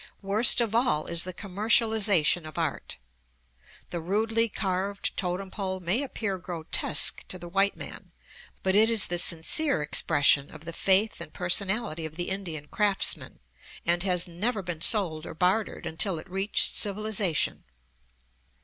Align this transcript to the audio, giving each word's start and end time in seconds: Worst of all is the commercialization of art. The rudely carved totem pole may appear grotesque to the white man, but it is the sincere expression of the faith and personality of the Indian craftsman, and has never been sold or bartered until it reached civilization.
Worst 0.23 0.61
of 0.61 0.73
all 0.73 1.05
is 1.05 1.25
the 1.25 1.31
commercialization 1.35 2.47
of 2.47 2.57
art. 2.57 2.97
The 3.91 3.99
rudely 4.01 4.49
carved 4.49 5.15
totem 5.15 5.51
pole 5.51 5.79
may 5.79 6.01
appear 6.01 6.39
grotesque 6.39 7.23
to 7.27 7.37
the 7.37 7.47
white 7.47 7.77
man, 7.77 8.11
but 8.63 8.73
it 8.73 8.89
is 8.89 9.05
the 9.05 9.19
sincere 9.19 9.83
expression 9.83 10.49
of 10.49 10.65
the 10.65 10.73
faith 10.73 11.21
and 11.21 11.31
personality 11.31 12.05
of 12.07 12.15
the 12.15 12.29
Indian 12.29 12.67
craftsman, 12.67 13.41
and 13.85 14.01
has 14.01 14.27
never 14.27 14.63
been 14.63 14.81
sold 14.81 15.27
or 15.27 15.35
bartered 15.35 15.85
until 15.85 16.17
it 16.17 16.27
reached 16.27 16.73
civilization. 16.73 17.63